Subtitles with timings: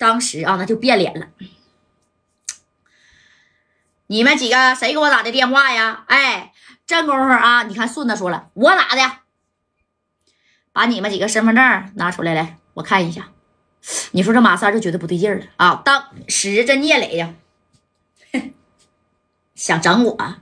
[0.00, 1.26] 当时啊，那就变脸了。
[4.06, 6.04] 你们几个谁给我打的电话呀？
[6.08, 6.54] 哎，
[6.86, 9.18] 这功夫啊，你看顺子说了，我打的。
[10.72, 13.28] 把你们几个身份证拿出来，来我看一下。
[14.12, 15.82] 你说这马三就觉得不对劲了啊！
[15.84, 17.34] 当时这聂磊呀，
[19.54, 20.36] 想整我，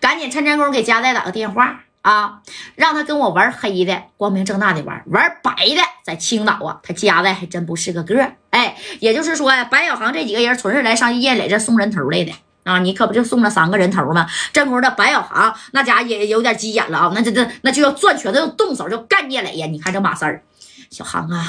[0.00, 2.42] 赶紧趁这功夫给佳代打个电话啊，
[2.74, 12.78] 让他跟我玩黑的，光明正大的玩，玩白的，在青岛啊，他佳代还真不是个个哎，也就是说呀，白小航这几个人纯是来上聂磊这送人头来的啊！
[12.78, 14.28] 你可不就送了三个人头吗？
[14.52, 17.12] 这功夫的白小航那家也有点急眼了啊！
[17.12, 19.66] 那这这那就要攥拳头，要动手，就干聂磊呀！
[19.66, 20.40] 你看这马三儿。
[20.88, 21.44] 小航啊，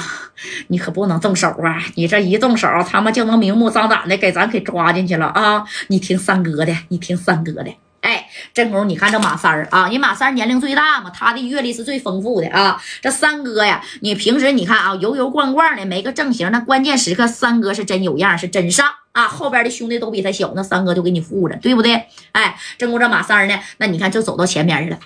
[0.66, 1.80] 你可不能动手啊！
[1.94, 5.64] 你这一动手，他们就能明目张胆的给咱给抓进去了啊！
[5.86, 7.72] 你听三哥的，你听三哥的。
[8.06, 8.24] 哎，
[8.54, 12.80] 正宫，你看这马三儿啊，人马三儿年龄最大嘛，他的阅历是最丰富的啊。
[13.02, 19.26] 这三哥呀，你平时你看啊，油油罐罐的，没个正形，那关键时刻三哥是真有样，是真上啊。
[19.26, 22.06] 后边的兄弟都比他小，那三哥就给你护着，对不对？
[22.30, 24.98] 哎，正宫这马三儿呢，那你看就走到前面去了。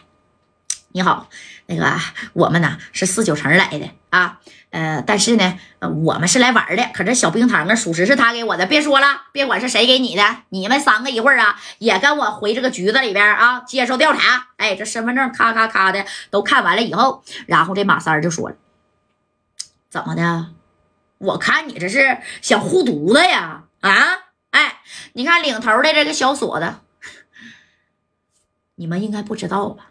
[0.92, 1.28] 你好。
[1.66, 1.86] 那个
[2.32, 5.58] 我们呢是四九城来的啊，呃，但是呢，
[6.02, 6.90] 我们是来玩的。
[6.92, 8.66] 可这小冰糖啊，属实是他给我的。
[8.66, 14.48] 别说了，别管是谁给你的，你们三个一会儿啊，也跟我回这个局子里边啊，接受调查。
[14.56, 18.56] 哎，这身份证咔咔咔的都看完了以后，然后这马三就说了
[19.88, 20.48] ：“怎么的？
[21.18, 23.62] 我看你这是想护犊子呀？
[23.80, 23.92] 啊？
[24.50, 24.80] 哎，
[25.12, 26.74] 你看领头的这个小锁子，
[28.74, 29.89] 你们应该不知道吧？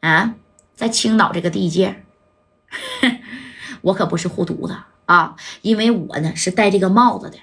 [0.00, 0.34] 啊？”
[0.76, 2.04] 在青岛这个地界，
[3.80, 5.34] 我可不是护犊子啊！
[5.62, 7.38] 因为我呢是戴这个帽子的，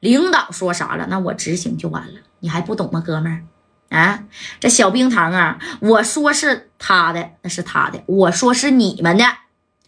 [0.00, 2.20] 领导说啥了，那我执行就完了。
[2.40, 3.96] 你还不懂吗，哥们儿？
[3.96, 4.24] 啊，
[4.60, 9.24] 这小冰糖啊，我说是他的，那是他的；我说是你们的，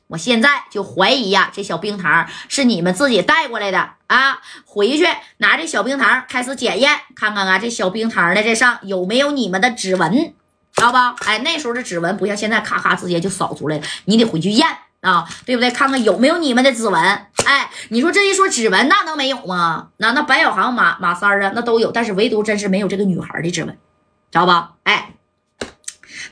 [0.07, 4.41] 我现在就怀疑呀，这小冰糖是你们自己带过来的啊！
[4.65, 5.05] 回去
[5.37, 10.33] 拿这小冰糖开始检验，看看啊，这小冰糖的这上有没有你们的指纹。
[10.77, 11.17] 知道吧？
[11.25, 14.69] 哎，那时候的指纹不像现在，咔咔直接就扫出来了，你得回去验
[15.01, 15.71] 啊，对不对？
[15.71, 17.03] 看看有没有你们的指纹。
[17.47, 19.89] 哎，你说这一说指纹，那能没有吗？
[19.97, 23.73] 那那白小航、马马三啊，那都有，但是唯独真是没有这个女孩的指纹，
[24.31, 24.75] 知道吧？
[24.83, 25.15] 哎，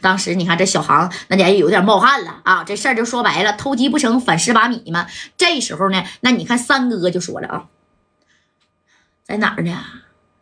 [0.02, 5.06] 当时你看这小航那家也有点冒汗了啊，这事儿就说白了，偷鸡不成反蚀把米嘛。
[5.38, 7.64] 这时候呢，那你看三哥就说了啊，
[9.24, 9.82] 在哪儿呢？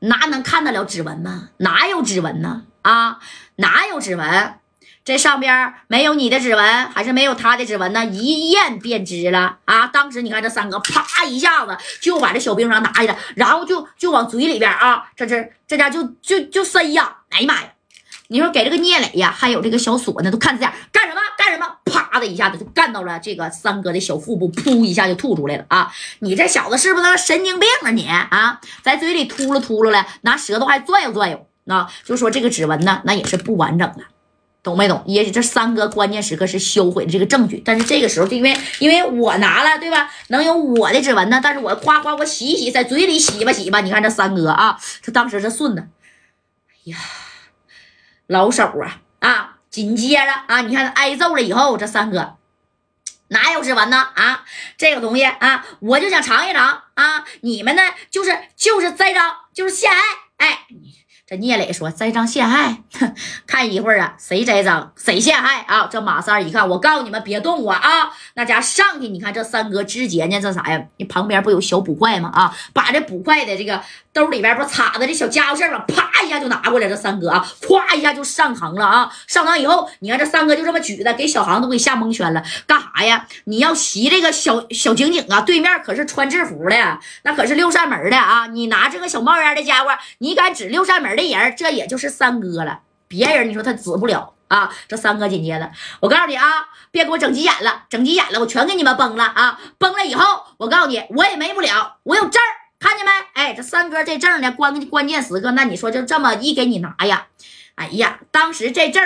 [0.00, 1.50] 哪能看得了指纹吗？
[1.58, 2.64] 哪有指纹呢？
[2.82, 3.18] 啊，
[3.56, 4.54] 哪有指纹？
[5.04, 8.04] 这上边没有你的指纹，还是没有他的指纹呢？
[8.06, 9.88] 一验便知了啊！
[9.88, 17.16] 当时你看这三哥啪一下子就把这小冰糖拿下来，然后就就往嘴里边啊，这这这家就就就塞呀！
[17.30, 17.72] 哎呀妈呀！
[18.28, 21.66] 你说给这个聂磊呀，还有这个小锁呢，都看这样干什么干什么？
[21.84, 25.92] 啪的一下子就干到了这个三哥的小腹部，噗一下就吐出来了啊！
[26.20, 28.60] 你这小子是不是神经病啊你啊？
[28.82, 31.44] 在嘴里秃噜秃噜了，拿舌头还转悠转悠。
[31.64, 34.04] 那就说这个指纹呢，那也是不完整的，
[34.62, 35.02] 懂没懂？
[35.06, 40.10] 也许这三哥关键时刻是销毁了这个证据，但是这个时候就因为因为我拿了，对吧？
[40.28, 41.40] 能有我的指纹呢？
[41.42, 43.80] 但是我夸夸我洗洗，在嘴里洗吧洗吧。
[43.80, 45.88] 你看这三哥啊，他当时这顺子，
[46.68, 46.98] 哎呀，
[48.26, 49.56] 老手啊啊！
[49.70, 52.36] 紧接着啊，你看挨揍了以后，这三哥
[53.28, 53.96] 哪有指纹呢？
[54.14, 54.44] 啊，
[54.76, 57.24] 这个东西啊，我就想尝一尝啊！
[57.40, 59.98] 你们呢，就是就是栽赃，就是陷害，
[60.36, 60.66] 哎。
[61.36, 62.82] 聂磊说：“栽赃陷害，
[63.46, 68.10] 看一会儿啊，谁栽赃谁陷害啊？”这马三一看，我告诉你们，别动我啊！
[68.34, 70.82] 那家上去，你看这三哥直接呢，这啥呀？
[70.96, 72.30] 你旁边不有小捕快吗？
[72.34, 73.82] 啊，把这捕快的这个
[74.12, 75.84] 兜里边不插着这小家伙事儿吗？
[75.88, 79.10] 啪一下就拿过来，这三哥啊，咵一下就上膛了啊！
[79.26, 82.42] 上膛以后，你看这三哥就这么举的，给小航都给吓蒙圈了。
[82.66, 83.26] 干啥呀？
[83.44, 85.40] 你要袭这个小小警警啊？
[85.40, 88.46] 对面可是穿制服的，那可是六扇门的啊！
[88.48, 91.22] 你拿这个小冒烟的家伙，你敢指六扇门的？
[91.32, 94.70] 人这也就是三哥了，别人你说他指不了啊。
[94.86, 95.70] 这三哥紧接着，
[96.00, 99.58] 我告诉你啊，别给我整急眼了，整急眼了，我全给你们崩了啊！
[99.78, 102.50] 崩了以后，我告诉你，我也没不了，我有证儿，
[103.54, 107.26] 这三哥这证呢，关关键时刻，那你说就这么一给你拿呀？
[107.74, 109.02] 哎呀，当时这证，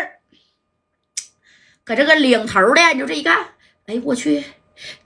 [1.84, 3.38] 搁这个领头的，你就这一看，
[3.87, 4.44] 哎，我去，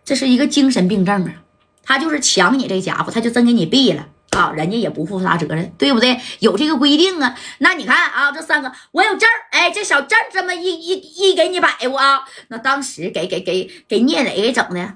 [0.05, 1.45] 这是一个精神病证啊！
[1.83, 4.09] 他就是抢你这家伙，他就真给你毙了。
[4.31, 6.21] 啊，人家也不负啥责任，对不对？
[6.39, 7.37] 有这个规定啊。
[7.59, 12.23] 那你看啊，这三个我有证儿，哎，这小证这么一一一给你摆过啊。
[12.47, 14.95] 那当时给给给给聂磊给整的，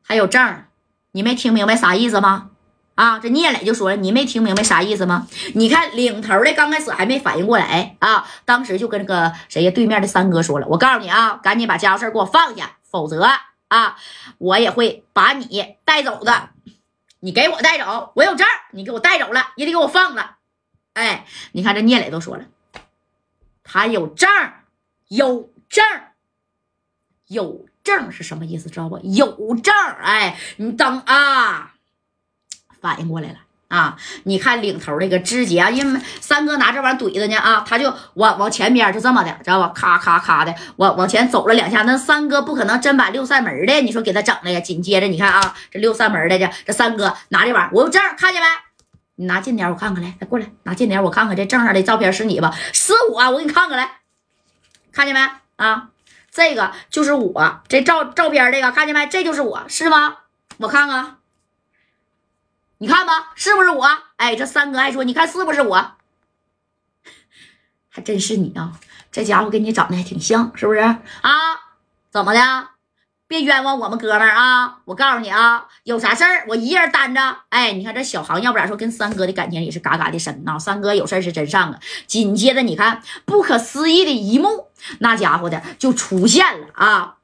[0.00, 0.68] 还有证儿，
[1.16, 2.50] 你没听明白啥意思吗？
[2.94, 5.26] 啊，这聂磊就说了，你没听明白啥意思吗？
[5.54, 13.26] 你看领头的刚开始还没反应过来啊，当时就跟那个谁呀对面的三哥说了，我告诉你啊，赶紧把家伙事给我放下，否则
[13.68, 13.96] 啊，
[14.36, 16.50] 我也会把你带走的。
[17.20, 20.36] 你给我带走，我有证你给我带走了，也得给我放了。
[20.92, 22.44] 哎，你看这聂磊都说了，
[23.64, 24.28] 他有证
[25.08, 25.82] 有证
[27.26, 28.68] 有证是什么意思？
[28.68, 28.98] 知道不？
[28.98, 29.72] 有证
[30.02, 31.72] 哎，你等啊，
[32.82, 33.36] 反应过来了。
[33.68, 33.96] 啊！
[34.22, 39.72] 你看领头那个志杰，因为三哥拿这玩意怼着呢啊，他就往往前边就这么的，知道吧？
[39.74, 41.82] 咔咔咔的往往前走了两下。
[41.82, 44.60] 那三哥不可能真把六扇门的，你说给他整的呀？
[44.60, 48.46] 紧接着你看啊，这六扇门的这这三哥拿这玩意，我有证，看见没？
[49.16, 52.54] 你拿近点，我看看来，来过来拿近点，我看看这证上的照片是你吧？
[52.72, 53.90] 是我，我给你看看来，
[54.92, 55.20] 看见没？
[55.56, 55.88] 啊，
[56.36, 59.06] 这个就是我，这照照片这个看见没？
[59.06, 60.18] 这就是我是吗？
[60.58, 61.16] 我看看。
[62.76, 63.88] 你看吧，是不是我？
[64.16, 65.92] 哎，这三哥还说，你看是不是我？
[67.88, 68.78] 还真是你啊！
[69.10, 71.00] 这家伙跟你长得还挺像，是不是啊？
[72.10, 72.68] 怎么的？
[73.28, 74.78] 别冤枉我们哥们儿啊！
[74.84, 77.20] 我告诉你啊，有啥事儿我一人担着。
[77.48, 80.56] 哎，你看这小航，要不然说跟三哥的感情也是嘎嘎的深呐。
[80.56, 81.78] 三哥有事儿是真上啊。
[82.06, 84.68] 紧接着你看，不可思议的一幕，
[85.00, 87.16] 那家伙的就出现了啊！